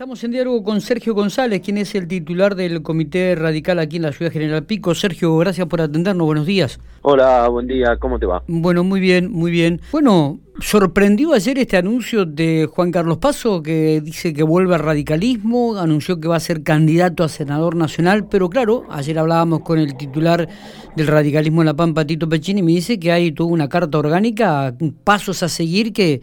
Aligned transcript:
Estamos 0.00 0.24
en 0.24 0.30
diálogo 0.30 0.64
con 0.64 0.80
Sergio 0.80 1.12
González, 1.12 1.60
quien 1.60 1.76
es 1.76 1.94
el 1.94 2.08
titular 2.08 2.54
del 2.54 2.80
Comité 2.80 3.34
Radical 3.34 3.78
aquí 3.78 3.96
en 3.96 4.04
la 4.04 4.12
Ciudad 4.12 4.32
General 4.32 4.64
Pico. 4.64 4.94
Sergio, 4.94 5.36
gracias 5.36 5.66
por 5.66 5.82
atendernos, 5.82 6.24
buenos 6.24 6.46
días. 6.46 6.80
Hola, 7.02 7.46
buen 7.48 7.66
día, 7.66 7.98
¿cómo 7.98 8.18
te 8.18 8.24
va? 8.24 8.42
Bueno, 8.46 8.82
muy 8.82 8.98
bien, 8.98 9.30
muy 9.30 9.50
bien. 9.50 9.82
Bueno, 9.92 10.40
sorprendió 10.58 11.34
ayer 11.34 11.58
este 11.58 11.76
anuncio 11.76 12.24
de 12.24 12.66
Juan 12.72 12.92
Carlos 12.92 13.18
Paso, 13.18 13.62
que 13.62 14.00
dice 14.00 14.32
que 14.32 14.42
vuelve 14.42 14.74
al 14.74 14.80
radicalismo, 14.80 15.76
anunció 15.76 16.18
que 16.18 16.28
va 16.28 16.36
a 16.36 16.40
ser 16.40 16.62
candidato 16.62 17.22
a 17.22 17.28
senador 17.28 17.76
nacional, 17.76 18.26
pero 18.26 18.48
claro, 18.48 18.86
ayer 18.88 19.18
hablábamos 19.18 19.60
con 19.60 19.78
el 19.78 19.98
titular 19.98 20.48
del 20.96 21.06
radicalismo 21.08 21.60
en 21.60 21.66
La 21.66 21.74
Pampa, 21.74 22.06
Tito 22.06 22.26
Pechini, 22.26 22.60
y 22.60 22.62
me 22.62 22.72
dice 22.72 22.98
que 22.98 23.12
hay 23.12 23.32
toda 23.32 23.50
una 23.50 23.68
carta 23.68 23.98
orgánica, 23.98 24.74
pasos 25.04 25.42
a 25.42 25.50
seguir 25.50 25.92
que 25.92 26.22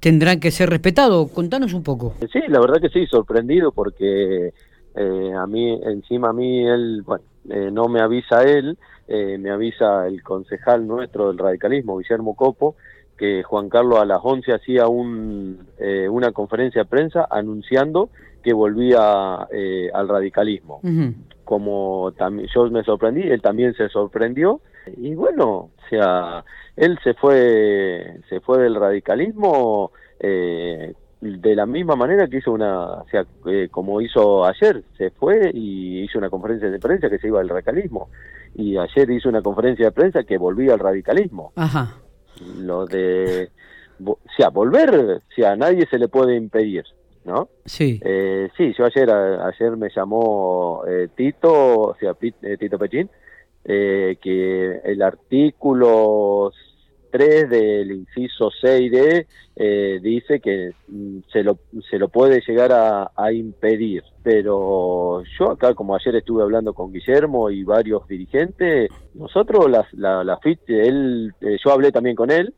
tendrán 0.00 0.40
que 0.40 0.50
ser 0.50 0.70
respetados. 0.70 1.30
Contanos 1.30 1.74
un 1.74 1.82
poco. 1.82 2.14
Sí, 2.32 2.40
la 2.48 2.60
verdad 2.60 2.80
que 2.80 2.88
sí, 2.88 3.06
sorprendido 3.06 3.72
porque 3.72 4.52
eh, 4.94 5.32
a 5.36 5.46
mí, 5.46 5.80
encima 5.84 6.30
a 6.30 6.32
mí, 6.32 6.66
él, 6.66 7.02
bueno, 7.04 7.24
eh, 7.48 7.70
no 7.70 7.88
me 7.88 8.00
avisa 8.00 8.42
él, 8.42 8.76
eh, 9.06 9.38
me 9.38 9.50
avisa 9.50 10.06
el 10.06 10.22
concejal 10.22 10.86
nuestro 10.86 11.28
del 11.28 11.38
radicalismo, 11.38 11.98
Guillermo 11.98 12.34
Copo, 12.34 12.76
que 13.16 13.42
Juan 13.42 13.68
Carlos 13.68 13.98
a 13.98 14.04
las 14.04 14.20
11 14.22 14.52
hacía 14.52 14.86
un, 14.86 15.66
una 16.08 16.30
conferencia 16.30 16.82
de 16.82 16.88
prensa 16.88 17.26
anunciando 17.28 18.10
que 18.44 18.52
volvía 18.52 19.34
al 19.92 20.08
radicalismo. 20.08 20.80
Como 21.42 22.12
también 22.16 22.48
yo 22.54 22.70
me 22.70 22.84
sorprendí, 22.84 23.22
él 23.22 23.42
también 23.42 23.74
se 23.74 23.88
sorprendió 23.88 24.60
y 24.96 25.14
bueno, 25.14 25.48
o 25.50 25.70
sea, 25.88 26.44
él 26.76 26.98
se 27.02 27.14
fue, 27.14 28.20
se 28.28 28.40
fue 28.40 28.58
del 28.62 28.74
radicalismo 28.74 29.92
eh, 30.20 30.94
de 31.20 31.54
la 31.56 31.66
misma 31.66 31.96
manera 31.96 32.28
que 32.28 32.38
hizo 32.38 32.52
una, 32.52 33.00
o 33.00 33.08
sea, 33.08 33.26
eh, 33.46 33.68
como 33.70 34.00
hizo 34.00 34.44
ayer, 34.44 34.84
se 34.96 35.10
fue 35.10 35.50
y 35.52 36.04
hizo 36.04 36.18
una 36.18 36.30
conferencia 36.30 36.70
de 36.70 36.78
prensa 36.78 37.10
que 37.10 37.18
se 37.18 37.28
iba 37.28 37.40
al 37.40 37.48
radicalismo. 37.48 38.08
Y 38.54 38.76
ayer 38.76 39.10
hizo 39.10 39.28
una 39.28 39.42
conferencia 39.42 39.86
de 39.86 39.92
prensa 39.92 40.22
que 40.22 40.38
volvía 40.38 40.74
al 40.74 40.78
radicalismo. 40.78 41.52
Ajá. 41.56 41.96
Lo 42.56 42.86
de, 42.86 43.50
o 44.04 44.18
sea, 44.36 44.50
volver, 44.50 44.94
o 44.94 45.34
sea, 45.34 45.52
a 45.52 45.56
nadie 45.56 45.86
se 45.90 45.98
le 45.98 46.08
puede 46.08 46.36
impedir. 46.36 46.84
¿no? 47.24 47.50
Sí. 47.66 48.00
Eh, 48.02 48.48
sí, 48.56 48.72
yo 48.76 48.86
ayer, 48.86 49.10
ayer 49.10 49.76
me 49.76 49.90
llamó 49.94 50.82
eh, 50.88 51.08
Tito, 51.14 51.80
o 51.90 51.96
sea, 52.00 52.14
Tito 52.14 52.78
Pechín, 52.78 53.10
eh, 53.70 54.16
que 54.22 54.80
el 54.82 55.02
artículo 55.02 56.50
3 57.10 57.50
del 57.50 57.92
inciso 57.92 58.50
6D 58.62 59.26
eh, 59.56 59.98
dice 60.02 60.40
que 60.40 60.72
mm, 60.88 61.18
se 61.30 61.42
lo, 61.42 61.58
se 61.90 61.98
lo 61.98 62.08
puede 62.08 62.40
llegar 62.46 62.72
a, 62.72 63.32
impedir. 63.32 64.02
Pero 64.22 65.22
yo 65.38 65.50
acá, 65.50 65.74
como 65.74 65.94
ayer 65.94 66.16
estuve 66.16 66.42
hablando 66.42 66.72
con 66.72 66.92
Guillermo 66.92 67.50
y 67.50 67.62
varios 67.62 68.08
dirigentes, 68.08 68.90
nosotros 69.12 69.70
las, 69.70 69.92
la, 69.92 70.24
la 70.24 70.38
él, 70.66 71.34
eh, 71.42 71.58
yo 71.62 71.70
hablé 71.70 71.92
también 71.92 72.16
con 72.16 72.30
él. 72.30 72.54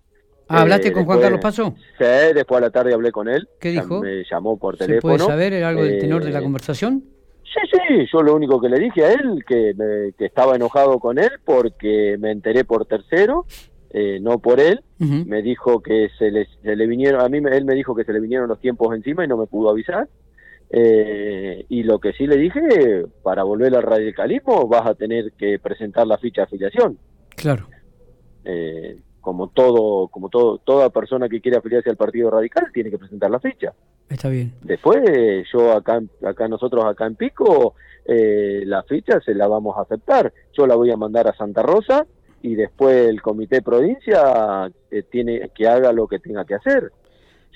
Ah, 0.46 0.62
¿Hablaste 0.62 0.92
con 0.92 1.06
Juan 1.06 1.20
Carlos 1.20 1.40
Paso? 1.40 1.74
Sí, 1.98 2.04
después 2.34 2.58
a 2.58 2.60
la 2.60 2.70
tarde 2.70 2.94
hablé 2.94 3.10
con 3.10 3.28
él. 3.28 3.48
¿Qué 3.60 3.70
dijo? 3.70 4.00
Me 4.00 4.22
llamó 4.30 4.56
por 4.56 4.76
teléfono. 4.76 5.14
¿Se 5.14 5.24
puede 5.24 5.30
saber 5.30 5.64
algo 5.64 5.82
del 5.82 5.98
tenor 5.98 6.22
de 6.22 6.30
la 6.30 6.40
conversación? 6.40 7.04
Sí, 7.52 7.60
sí, 7.72 8.06
yo 8.12 8.22
lo 8.22 8.34
único 8.34 8.60
que 8.60 8.68
le 8.68 8.78
dije 8.78 9.04
a 9.04 9.12
él, 9.12 9.44
que, 9.46 9.74
que 10.16 10.24
estaba 10.24 10.54
enojado 10.54 11.00
con 11.00 11.18
él 11.18 11.32
porque 11.44 12.16
me 12.18 12.30
enteré 12.30 12.64
por 12.64 12.86
tercero, 12.86 13.44
eh, 13.92 14.20
no 14.20 14.38
por 14.38 14.60
él, 14.60 14.80
me 14.98 15.42
dijo 15.42 15.82
que 15.82 16.10
se 16.16 16.30
le, 16.30 16.46
se 16.62 16.76
le 16.76 16.86
vinieron, 16.86 17.22
a 17.22 17.28
mí 17.28 17.38
él 17.38 17.64
me 17.64 17.74
dijo 17.74 17.94
que 17.96 18.04
se 18.04 18.12
le 18.12 18.20
vinieron 18.20 18.48
los 18.48 18.60
tiempos 18.60 18.94
encima 18.94 19.24
y 19.24 19.28
no 19.28 19.36
me 19.36 19.46
pudo 19.46 19.70
avisar. 19.70 20.08
Eh, 20.72 21.64
y 21.68 21.82
lo 21.82 21.98
que 21.98 22.12
sí 22.12 22.28
le 22.28 22.36
dije, 22.36 23.04
para 23.24 23.42
volver 23.42 23.74
al 23.74 23.82
radicalismo 23.82 24.68
vas 24.68 24.86
a 24.86 24.94
tener 24.94 25.32
que 25.32 25.58
presentar 25.58 26.06
la 26.06 26.18
ficha 26.18 26.42
de 26.42 26.44
afiliación. 26.44 26.98
Claro. 27.34 27.66
Eh, 28.44 28.96
como 29.20 29.48
todo, 29.48 30.08
como 30.08 30.28
todo, 30.28 30.58
toda 30.58 30.90
persona 30.90 31.28
que 31.28 31.40
quiere 31.40 31.58
afiliarse 31.58 31.90
al 31.90 31.96
Partido 31.96 32.30
Radical 32.30 32.66
tiene 32.72 32.90
que 32.90 32.98
presentar 32.98 33.30
la 33.30 33.40
ficha. 33.40 33.72
Está 34.08 34.28
bien. 34.28 34.52
Después, 34.62 34.98
yo 35.52 35.72
acá, 35.72 36.00
acá 36.24 36.48
nosotros 36.48 36.84
acá 36.84 37.06
en 37.06 37.16
Pico, 37.16 37.74
eh, 38.04 38.62
la 38.66 38.82
ficha 38.82 39.20
se 39.20 39.34
la 39.34 39.46
vamos 39.46 39.76
a 39.76 39.82
aceptar. 39.82 40.32
Yo 40.52 40.66
la 40.66 40.74
voy 40.74 40.90
a 40.90 40.96
mandar 40.96 41.28
a 41.28 41.36
Santa 41.36 41.62
Rosa 41.62 42.06
y 42.42 42.54
después 42.54 43.08
el 43.08 43.20
comité 43.20 43.62
provincia 43.62 44.70
eh, 44.90 45.02
tiene 45.10 45.50
que 45.54 45.68
haga 45.68 45.92
lo 45.92 46.08
que 46.08 46.18
tenga 46.18 46.44
que 46.44 46.54
hacer. 46.54 46.90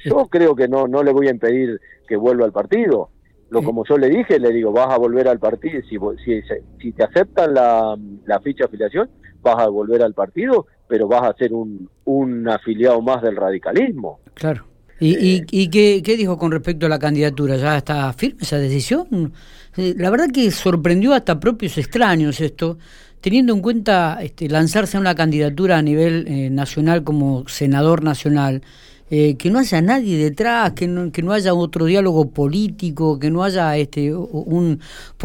Yo 0.05 0.27
creo 0.27 0.55
que 0.55 0.69
no, 0.69 0.87
no 0.87 1.03
le 1.03 1.13
voy 1.13 1.29
a 1.29 1.31
impedir 1.31 1.81
que 2.07 2.17
vuelva 2.17 2.45
al 2.45 2.53
partido. 2.53 3.09
Lo 3.51 3.63
como 3.63 3.85
yo 3.85 3.97
le 3.97 4.09
dije, 4.09 4.39
le 4.39 4.53
digo, 4.53 4.73
vas 4.73 4.93
a 4.93 4.99
volver 4.99 5.29
al 5.29 5.39
partido, 5.39 5.81
si, 5.83 5.97
si, 6.25 6.43
si 6.81 6.93
te 6.93 7.05
aceptan 7.05 7.55
la, 7.55 7.97
la 8.25 8.41
ficha 8.41 8.65
de 8.65 8.65
afiliación, 8.65 9.11
vas 9.45 9.61
a 9.61 9.69
volver 9.69 10.03
al 10.03 10.15
partido, 10.15 10.67
pero 10.89 11.07
vas 11.07 11.23
a 11.23 11.35
ser 11.35 11.53
un, 11.53 11.89
un 12.05 12.49
afiliado 12.49 13.01
más 13.01 13.23
del 13.23 13.37
radicalismo. 13.37 14.19
Claro. 14.35 14.65
¿Y, 14.99 15.17
y, 15.17 15.37
eh. 15.37 15.47
y 15.51 15.69
qué, 15.69 16.03
qué, 16.05 16.17
dijo 16.17 16.39
con 16.39 16.51
respecto 16.51 16.87
a 16.87 16.89
la 16.89 16.99
candidatura? 16.99 17.57
¿Ya 17.57 17.77
está 17.77 18.13
firme 18.13 18.43
esa 18.43 18.59
decisión? 18.59 19.33
La 19.77 20.11
verdad 20.11 20.29
que 20.33 20.51
sorprendió 20.51 21.15
hasta 21.15 21.41
propios 21.41 21.79
extraños 21.79 22.41
esto, 22.41 22.79
teniendo 23.21 23.53
en 23.53 23.61
cuenta 23.61 24.19
este, 24.23 24.49
lanzarse 24.49 24.97
a 24.97 25.01
una 25.01 25.15
candidatura 25.15 25.79
a 25.79 25.83
nivel 25.83 26.27
eh, 26.29 26.49
nacional 26.51 27.03
como 27.03 27.47
senador 27.49 28.05
nacional. 28.05 28.63
Eh, 29.11 29.37
que 29.37 29.51
no 29.51 29.59
haya 29.59 29.83
nadie 29.83 30.17
detrás, 30.17 30.73
que 30.73 30.89
no, 30.89 31.13
que 31.13 31.23
no 31.23 31.33
haya 31.33 31.53
otro 31.53 31.85
diálogo 31.85 32.31
político, 32.31 33.19
que 33.19 33.31
no 33.31 33.45
haya 33.45 33.77
este 33.77 34.15
un 34.15 34.81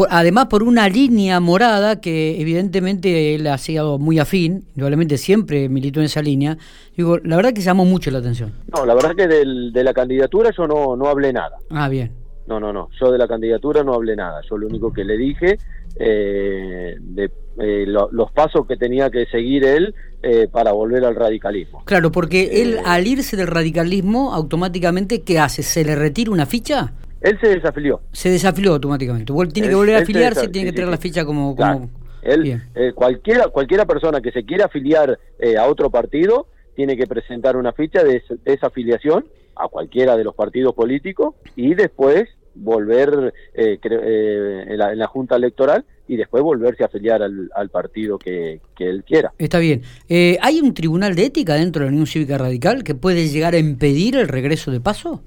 además 0.10 0.48
por 0.48 0.64
una 0.64 0.90
línea 0.90 1.40
morada 1.40 2.02
que 2.02 2.42
evidentemente 2.42 3.36
él 3.36 3.48
ha 3.48 3.58
sido 3.58 3.98
muy 3.98 4.20
afín, 4.20 4.66
probablemente 4.76 5.18
siempre 5.18 5.70
militó 5.70 6.02
en 6.02 6.08
esa 6.08 6.22
línea. 6.22 6.58
Digo, 6.98 7.20
la 7.20 7.38
verdad 7.38 7.54
que 7.54 7.62
llamó 7.62 7.86
mucho 7.86 8.12
la 8.12 8.20
atención. 8.20 8.54
No, 8.76 8.86
la 8.86 8.94
verdad 8.94 9.16
que 9.16 9.28
de 9.28 9.84
la 9.84 9.94
candidatura 9.94 10.52
yo 10.56 10.68
no, 10.68 10.98
no 10.98 11.08
hablé 11.08 11.32
nada. 11.32 11.58
Ah, 11.70 11.88
bien. 11.88 12.19
No, 12.50 12.60
no, 12.60 12.74
no. 12.74 12.90
Yo 13.00 13.12
de 13.12 13.20
la 13.20 13.28
candidatura 13.28 13.84
no 13.84 13.94
hablé 13.94 14.16
nada. 14.16 14.42
Yo 14.50 14.58
lo 14.58 14.66
único 14.66 14.92
que 14.92 15.04
le 15.04 15.18
dije 15.18 15.60
eh, 16.00 16.96
de 17.00 17.32
eh, 17.60 17.86
los 17.86 18.32
pasos 18.32 18.66
que 18.68 18.76
tenía 18.76 19.12
que 19.12 19.28
seguir 19.28 19.64
él 19.64 19.94
eh, 20.24 20.48
para 20.52 20.72
volver 20.72 21.06
al 21.06 21.16
radicalismo. 21.16 21.84
Claro, 21.86 22.12
porque 22.12 22.64
él 22.64 22.80
al 22.84 23.06
irse 23.06 23.38
del 23.38 23.46
radicalismo, 23.46 24.34
automáticamente, 24.34 25.22
¿qué 25.22 25.38
hace? 25.38 25.62
¿Se 25.62 25.86
le 25.86 25.96
retira 25.96 26.32
una 26.32 26.48
ficha? 26.48 26.94
Él 27.22 27.38
se 27.40 27.50
desafilió. 27.50 28.02
Se 28.14 28.32
desafilió 28.32 28.74
automáticamente. 28.74 29.32
Tiene 29.54 29.70
que 29.70 29.76
volver 29.76 29.98
a 29.98 30.00
afiliarse, 30.00 30.48
tiene 30.48 30.72
que 30.72 30.76
tener 30.76 30.90
la 30.90 30.98
ficha 30.98 31.24
como... 31.24 31.56
como... 31.56 31.88
Él, 32.24 32.62
cualquiera, 32.96 33.48
cualquiera 33.48 33.86
persona 33.86 34.22
que 34.22 34.32
se 34.32 34.44
quiera 34.44 34.66
afiliar 34.66 35.18
a 35.58 35.68
otro 35.68 35.90
partido 35.90 36.48
tiene 36.76 36.98
que 36.98 37.08
presentar 37.08 37.56
una 37.56 37.72
ficha 37.72 38.04
de 38.04 38.22
desafiliación 38.44 39.26
a 39.56 39.68
cualquiera 39.68 40.18
de 40.18 40.24
los 40.24 40.36
partidos 40.36 40.74
políticos 40.74 41.36
y 41.56 41.76
después 41.76 42.28
volver 42.56 43.34
eh, 43.54 43.80
eh, 43.82 44.66
en, 44.68 44.78
la, 44.78 45.08
Junta 45.08 45.36
Electoral 45.36 45.86
y 46.08 46.18
después 46.18 46.44
volverse 46.44 46.84
a 46.84 46.88
afiliar 46.88 47.22
al, 47.22 47.70
partido 47.70 48.18
que, 48.18 48.60
él 48.80 49.04
quiera. 49.06 49.32
Está 49.38 49.60
bien. 49.60 49.82
Eh, 50.08 50.38
¿Hay 50.42 50.60
un 50.60 50.74
tribunal 50.74 51.16
de 51.16 51.26
ética 51.26 51.56
dentro 51.56 51.82
de 51.82 51.88
la 51.88 51.92
Unión 51.92 52.08
Cívica 52.08 52.38
Radical 52.38 52.84
que 52.84 52.96
puede 52.96 53.28
llegar 53.28 53.54
a 53.54 53.60
impedir 53.60 54.16
el 54.16 54.28
regreso 54.28 54.72
de 54.72 54.80
paso? 54.82 55.22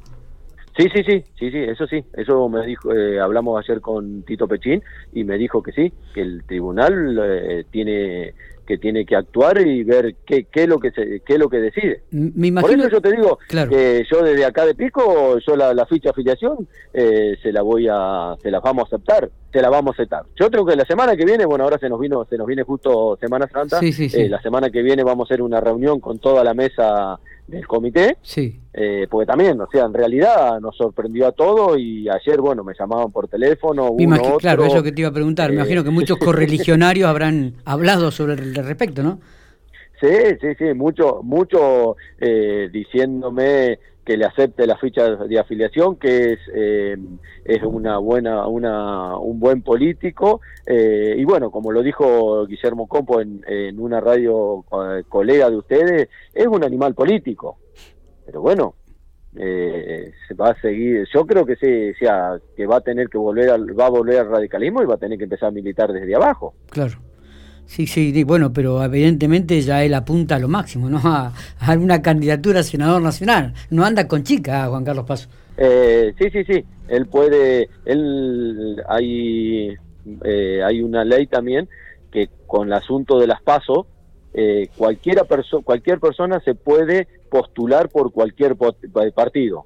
Sí, 0.76 0.88
sí, 0.94 1.02
sí, 1.06 1.22
sí, 1.38 1.50
sí, 1.50 1.58
eso 1.58 1.86
sí, 1.86 2.02
eso 2.14 2.48
me 2.48 2.64
dijo, 2.64 2.90
hablamos 3.22 3.62
ayer 3.62 3.82
con 3.82 4.22
Tito 4.22 4.48
Pechín 4.48 4.82
y 5.12 5.22
me 5.22 5.36
dijo 5.36 5.62
que 5.62 5.70
sí, 5.72 5.92
que 6.14 6.22
el 6.22 6.44
tribunal 6.44 7.66
tiene 7.70 8.32
que 8.66 8.78
tiene 8.78 9.04
que 9.04 9.16
actuar 9.16 9.60
y 9.60 9.82
ver 9.84 10.16
qué, 10.26 10.44
qué 10.44 10.64
es 10.64 10.68
lo 10.68 10.78
que 10.78 10.90
se, 10.90 11.20
qué 11.20 11.34
es 11.34 11.38
lo 11.38 11.48
que 11.48 11.58
decide. 11.58 12.02
Por 12.60 12.70
eso 12.70 12.88
yo 12.88 13.00
te 13.00 13.12
digo 13.12 13.38
que 13.48 14.04
yo 14.10 14.22
desde 14.22 14.44
acá 14.44 14.64
de 14.66 14.74
Pico, 14.74 15.38
yo 15.38 15.56
la, 15.56 15.86
ficha 15.86 16.04
de 16.04 16.10
afiliación 16.10 16.68
eh, 16.92 17.36
se 17.42 17.52
la 17.52 17.62
voy 17.62 17.88
a, 17.90 18.34
se 18.40 18.50
la 18.50 18.60
vamos 18.60 18.84
a 18.84 18.96
aceptar, 18.96 19.30
se 19.52 19.60
la 19.60 19.68
vamos 19.68 19.92
a 19.92 20.02
aceptar. 20.02 20.24
Yo 20.38 20.50
creo 20.50 20.64
que 20.64 20.76
la 20.76 20.84
semana 20.84 21.16
que 21.16 21.24
viene, 21.24 21.44
bueno, 21.44 21.64
ahora 21.64 21.78
se 21.78 21.88
nos 21.88 21.98
vino, 22.00 22.24
se 22.28 22.36
nos 22.36 22.46
viene 22.46 22.62
justo 22.62 23.18
Semana 23.20 23.48
Santa, 23.48 23.80
eh, 23.82 24.28
la 24.28 24.40
semana 24.40 24.70
que 24.70 24.82
viene 24.82 25.02
vamos 25.02 25.28
a 25.28 25.34
hacer 25.34 25.42
una 25.42 25.60
reunión 25.60 26.00
con 26.00 26.18
toda 26.18 26.44
la 26.44 26.54
mesa 26.54 27.18
del 27.52 27.66
comité, 27.66 28.16
sí. 28.22 28.60
Eh, 28.72 29.06
porque 29.10 29.26
también, 29.26 29.60
o 29.60 29.68
sea, 29.70 29.84
en 29.84 29.92
realidad 29.92 30.58
nos 30.60 30.74
sorprendió 30.76 31.26
a 31.26 31.32
todos 31.32 31.78
y 31.78 32.08
ayer, 32.08 32.40
bueno, 32.40 32.64
me 32.64 32.72
llamaban 32.78 33.12
por 33.12 33.28
teléfono. 33.28 33.90
Uno, 33.90 34.16
otro, 34.16 34.38
claro, 34.38 34.64
eso 34.64 34.82
que 34.82 34.90
te 34.90 35.02
iba 35.02 35.10
a 35.10 35.12
preguntar, 35.12 35.50
me 35.50 35.56
imagino 35.56 35.84
que 35.84 35.90
muchos 36.00 36.18
correligionarios 36.18 37.08
habrán 37.08 37.54
hablado 37.64 38.10
sobre 38.10 38.34
el 38.34 38.54
respecto, 38.54 39.02
¿no? 39.02 39.20
Sí, 40.00 40.08
sí, 40.40 40.48
sí, 40.58 40.74
mucho, 40.74 41.20
mucho 41.22 41.96
eh, 42.18 42.68
diciéndome 42.72 43.78
que 44.04 44.16
le 44.16 44.24
acepte 44.24 44.66
la 44.66 44.76
ficha 44.76 45.16
de 45.16 45.38
afiliación, 45.38 45.96
que 45.96 46.32
es, 46.32 46.38
eh, 46.54 46.96
es 47.44 47.62
una 47.62 47.98
buena, 47.98 48.46
una, 48.46 49.16
un 49.16 49.38
buen 49.38 49.62
político. 49.62 50.40
Eh, 50.66 51.14
y 51.16 51.24
bueno, 51.24 51.50
como 51.50 51.70
lo 51.70 51.82
dijo 51.82 52.46
Guillermo 52.46 52.88
Compo 52.88 53.20
en, 53.20 53.42
en 53.46 53.78
una 53.78 54.00
radio 54.00 54.64
colega 55.08 55.50
de 55.50 55.56
ustedes, 55.56 56.08
es 56.34 56.46
un 56.46 56.64
animal 56.64 56.94
político. 56.94 57.58
Pero 58.26 58.40
bueno, 58.40 58.74
eh, 59.36 60.12
se 60.28 60.34
va 60.34 60.50
a 60.50 60.60
seguir, 60.60 61.06
yo 61.12 61.24
creo 61.24 61.46
que 61.46 61.56
sí, 61.56 61.94
sea, 61.98 62.38
que 62.56 62.66
va 62.66 62.76
a 62.76 62.80
tener 62.80 63.08
que 63.08 63.18
volver 63.18 63.50
al, 63.50 63.78
va 63.78 63.86
a 63.86 63.90
volver 63.90 64.18
al 64.18 64.28
radicalismo 64.28 64.82
y 64.82 64.86
va 64.86 64.94
a 64.94 64.98
tener 64.98 65.16
que 65.16 65.24
empezar 65.24 65.48
a 65.48 65.52
militar 65.52 65.92
desde 65.92 66.14
abajo. 66.14 66.54
Claro. 66.70 66.98
Sí, 67.72 67.86
sí, 67.86 68.22
bueno, 68.24 68.52
pero 68.52 68.84
evidentemente 68.84 69.58
ya 69.62 69.82
él 69.82 69.94
apunta 69.94 70.36
a 70.36 70.38
lo 70.38 70.46
máximo, 70.46 70.90
¿no? 70.90 70.98
A, 71.04 71.32
alguna 71.58 72.02
candidatura 72.02 72.60
a 72.60 72.62
senador 72.62 73.00
nacional. 73.00 73.54
No 73.70 73.82
anda 73.82 74.06
con 74.06 74.24
chica, 74.24 74.66
Juan 74.66 74.84
Carlos 74.84 75.06
Paso. 75.06 75.30
Eh, 75.56 76.12
sí, 76.18 76.28
sí, 76.30 76.44
sí. 76.44 76.64
Él 76.88 77.06
puede, 77.06 77.70
él 77.86 78.76
hay, 78.86 79.74
eh, 80.22 80.60
hay 80.62 80.82
una 80.82 81.02
ley 81.02 81.26
también 81.26 81.66
que 82.10 82.28
con 82.46 82.68
el 82.68 82.74
asunto 82.74 83.18
de 83.18 83.26
las 83.26 83.40
pasos, 83.40 83.86
eh, 84.34 84.68
cualquiera 84.76 85.24
perso 85.24 85.62
cualquier 85.62 85.98
persona 85.98 86.40
se 86.40 86.54
puede 86.54 87.08
postular 87.30 87.88
por 87.88 88.12
cualquier 88.12 88.54
partido. 89.14 89.64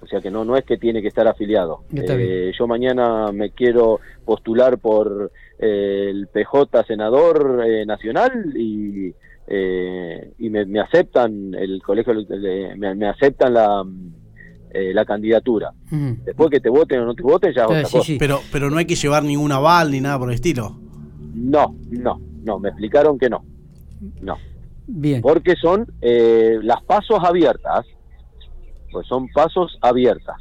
O 0.00 0.06
sea 0.06 0.20
que 0.20 0.30
no, 0.30 0.44
no 0.44 0.56
es 0.56 0.64
que 0.64 0.76
tiene 0.76 1.02
que 1.02 1.08
estar 1.08 1.26
afiliado. 1.26 1.80
Eh, 1.92 2.52
yo 2.56 2.66
mañana 2.66 3.32
me 3.32 3.50
quiero 3.50 4.00
postular 4.24 4.78
por 4.78 5.32
eh, 5.58 6.06
el 6.10 6.28
PJ 6.28 6.84
senador 6.84 7.62
eh, 7.66 7.84
nacional 7.84 8.54
y, 8.56 9.12
y 10.38 10.50
me, 10.50 10.80
aceptan 10.80 11.54
el 11.54 11.82
colegio, 11.82 12.14
me, 12.76 13.08
aceptan 13.08 13.54
la, 13.54 13.84
la 14.72 15.04
candidatura. 15.04 15.72
Después 16.24 16.50
que 16.50 16.60
te 16.60 16.68
voten 16.68 17.00
o 17.00 17.06
no 17.06 17.14
te 17.14 17.22
voten 17.22 17.52
ya 17.52 17.66
otra 17.66 17.82
cosa. 17.82 18.12
Pero, 18.18 18.40
pero 18.52 18.70
no 18.70 18.78
hay 18.78 18.84
que 18.84 18.94
llevar 18.94 19.24
ningún 19.24 19.52
aval 19.52 19.90
ni 19.90 20.00
nada 20.00 20.18
por 20.18 20.28
el 20.28 20.34
estilo. 20.34 20.78
No, 21.34 21.74
no, 21.90 22.20
no, 22.44 22.58
me 22.58 22.68
explicaron 22.68 23.18
que 23.18 23.28
no. 23.28 23.44
No. 24.20 24.36
Bien. 24.86 25.22
Porque 25.22 25.54
son 25.56 25.86
las 26.00 26.82
pasos 26.84 27.18
abiertas 27.22 27.84
pues 28.90 29.06
son 29.06 29.28
pasos 29.28 29.78
abiertas. 29.80 30.36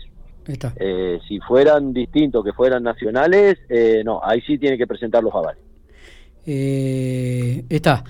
Eh, 0.78 1.20
si 1.28 1.40
fueran 1.42 1.94
distintos, 1.94 2.44
que 2.44 2.54
fueran 2.54 2.84
nacionales, 2.84 3.58
eh, 3.70 4.02
no, 4.06 4.22
ahí 4.24 4.42
sí 4.42 4.58
tiene 4.58 4.78
que 4.78 4.88
presentar 4.88 5.24
los 5.24 5.34
avales. 5.34 5.62
Eh, 6.46 7.66
está. 7.70 8.06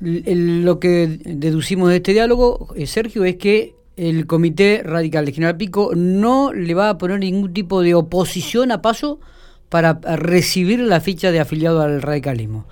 lo 0.00 0.80
que 0.80 1.18
deducimos 1.24 1.90
de 1.90 1.96
este 1.96 2.12
diálogo, 2.12 2.68
Sergio, 2.86 3.24
es 3.24 3.36
que 3.36 3.74
el 3.96 4.26
Comité 4.26 4.82
Radical 4.84 5.26
de 5.26 5.32
General 5.32 5.56
Pico 5.56 5.90
no 5.94 6.52
le 6.54 6.72
va 6.72 6.88
a 6.88 6.98
poner 6.98 7.18
ningún 7.18 7.52
tipo 7.52 7.82
de 7.82 7.94
oposición 7.94 8.72
a 8.72 8.80
paso 8.80 9.20
para 9.68 10.00
recibir 10.16 10.78
la 10.78 11.00
ficha 11.00 11.30
de 11.30 11.40
afiliado 11.40 11.82
al 11.82 12.00
radicalismo. 12.00 12.66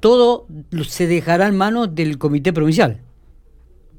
Todo 0.00 0.46
se 0.86 1.06
dejará 1.06 1.46
en 1.46 1.56
manos 1.56 1.94
del 1.94 2.18
Comité 2.18 2.52
Provincial. 2.52 3.00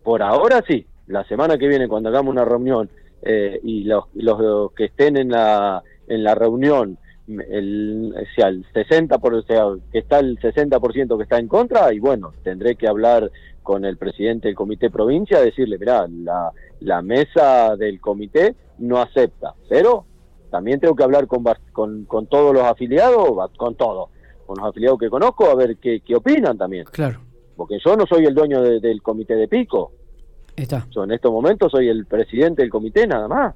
Por 0.03 0.21
ahora 0.21 0.61
sí, 0.67 0.85
la 1.07 1.23
semana 1.25 1.57
que 1.57 1.67
viene 1.67 1.87
cuando 1.87 2.09
hagamos 2.09 2.31
una 2.31 2.45
reunión 2.45 2.89
eh, 3.21 3.59
y 3.63 3.83
los, 3.83 4.05
los, 4.15 4.71
que 4.73 4.85
estén 4.85 5.17
en 5.17 5.29
la, 5.29 5.83
en 6.07 6.23
la 6.23 6.35
reunión 6.35 6.97
el, 7.27 8.13
sea, 8.35 8.49
el 8.49 8.65
60 8.73 9.17
por, 9.19 9.33
o 9.33 9.41
sea, 9.43 9.63
que 9.91 9.99
está 9.99 10.19
el 10.19 10.37
60% 10.39 11.17
que 11.17 11.23
está 11.23 11.39
en 11.39 11.47
contra 11.47 11.93
y 11.93 11.99
bueno, 11.99 12.33
tendré 12.43 12.75
que 12.75 12.87
hablar 12.87 13.31
con 13.61 13.85
el 13.85 13.97
presidente 13.97 14.49
del 14.49 14.55
comité 14.55 14.89
provincia, 14.89 15.39
decirle, 15.39 15.77
mira, 15.77 16.05
la, 16.09 16.51
la 16.81 17.01
mesa 17.01 17.77
del 17.77 18.01
comité 18.01 18.55
no 18.79 18.99
acepta, 18.99 19.53
pero 19.69 20.05
también 20.49 20.79
tengo 20.79 20.95
que 20.95 21.03
hablar 21.03 21.27
con, 21.27 21.43
con, 21.71 22.05
con 22.05 22.27
todos 22.27 22.53
los 22.53 22.63
afiliados, 22.63 23.49
con 23.57 23.75
todos, 23.75 24.09
con 24.45 24.57
los 24.57 24.67
afiliados 24.67 24.99
que 24.99 25.09
conozco, 25.09 25.49
a 25.49 25.55
ver 25.55 25.77
qué, 25.77 26.01
qué 26.01 26.15
opinan 26.15 26.57
también. 26.57 26.85
Claro. 26.91 27.21
Porque 27.55 27.77
yo 27.83 27.95
no 27.95 28.05
soy 28.05 28.25
el 28.25 28.35
dueño 28.35 28.61
del 28.61 29.01
comité 29.01 29.35
de 29.35 29.47
Pico, 29.47 29.93
Está. 30.55 30.87
Yo 30.91 31.03
en 31.03 31.11
estos 31.11 31.31
momentos 31.31 31.71
soy 31.71 31.89
el 31.89 32.05
presidente 32.05 32.61
del 32.61 32.69
comité 32.69 33.07
nada 33.07 33.27
más. 33.27 33.55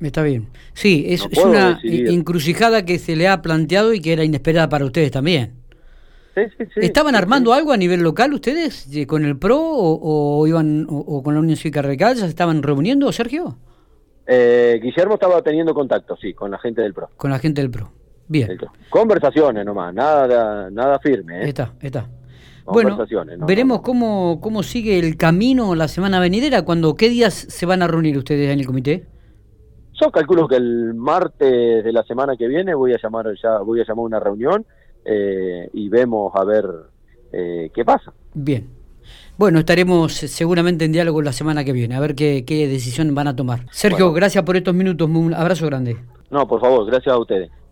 Está 0.00 0.22
bien. 0.22 0.48
Sí, 0.72 1.04
es, 1.08 1.26
una 1.44 1.80
encrucijada 1.82 2.84
que 2.84 2.98
se 2.98 3.14
le 3.14 3.28
ha 3.28 3.40
planteado 3.40 3.94
y 3.94 4.00
que 4.00 4.12
era 4.12 4.24
inesperada 4.24 4.68
para 4.68 4.84
ustedes 4.84 5.10
también. 5.10 5.52
Sí, 6.34 6.42
sí, 6.56 6.64
sí, 6.74 6.80
¿Estaban 6.80 7.14
armando 7.14 7.52
algo 7.52 7.72
a 7.72 7.76
nivel 7.76 8.00
local 8.00 8.32
ustedes 8.32 8.88
con 9.06 9.24
el 9.24 9.38
PRO 9.38 9.60
o, 9.60 10.46
iban 10.46 10.86
o, 10.88 11.22
con 11.22 11.34
la 11.34 11.40
Unión 11.40 11.56
Cívica 11.56 11.82
Radical? 11.82 12.16
¿Se 12.16 12.26
estaban 12.26 12.62
reuniendo, 12.62 13.12
Sergio? 13.12 13.58
Eh, 14.26 14.80
Guillermo 14.82 15.14
estaba 15.14 15.42
teniendo 15.42 15.74
contacto, 15.74 16.16
sí, 16.16 16.32
con 16.32 16.50
la 16.50 16.58
gente 16.58 16.80
del 16.80 16.94
PRO. 16.94 17.10
Con 17.16 17.30
la 17.30 17.38
gente 17.38 17.60
del 17.60 17.70
PRO. 17.70 17.92
Bien. 18.28 18.58
Conversaciones 18.88 19.64
nomás, 19.64 19.92
nada, 19.92 20.70
nada 20.70 20.98
firme. 21.00 21.42
¿eh? 21.42 21.48
Está, 21.48 21.74
está. 21.80 22.08
Bueno, 22.66 22.98
veremos 23.46 23.80
Cómo, 23.82 24.40
cómo 24.40 24.62
sigue 24.62 24.98
el 24.98 25.16
camino 25.16 25.74
la 25.74 25.88
semana 25.88 26.20
venidera. 26.20 26.62
Cuando, 26.62 26.94
¿Qué 26.94 27.08
días 27.08 27.34
se 27.34 27.66
van 27.66 27.82
a 27.82 27.88
reunir 27.88 28.16
ustedes 28.16 28.50
en 28.50 28.60
el 28.60 28.66
comité? 28.66 29.06
Yo 30.00 30.10
calculo 30.10 30.48
que 30.48 30.56
el 30.56 30.94
martes 30.94 31.84
de 31.84 31.92
la 31.92 32.02
semana 32.04 32.36
que 32.36 32.48
viene 32.48 32.74
voy 32.74 32.92
a 32.92 32.98
llamar 33.02 33.26
ya 33.40 33.58
voy 33.58 33.80
a 33.80 33.84
llamar 33.84 34.04
una 34.04 34.20
reunión 34.20 34.64
eh, 35.04 35.68
y 35.72 35.88
vemos 35.88 36.32
a 36.34 36.44
ver 36.44 36.64
eh, 37.32 37.70
qué 37.74 37.84
pasa. 37.84 38.12
Bien. 38.34 38.68
Bueno, 39.36 39.58
estaremos 39.58 40.12
seguramente 40.12 40.84
en 40.84 40.92
diálogo 40.92 41.22
la 41.22 41.32
semana 41.32 41.64
que 41.64 41.72
viene, 41.72 41.94
a 41.94 42.00
ver 42.00 42.14
qué, 42.14 42.44
qué 42.44 42.68
decisión 42.68 43.14
van 43.14 43.28
a 43.28 43.36
tomar. 43.36 43.66
Sergio, 43.70 44.12
gracias 44.12 44.44
por 44.44 44.56
estos 44.56 44.74
minutos, 44.74 45.08
un 45.08 45.34
abrazo 45.34 45.66
grande. 45.66 45.96
No, 46.30 46.46
por 46.46 46.60
favor, 46.60 46.86
gracias 46.86 47.14
a 47.14 47.18
ustedes. 47.18 47.50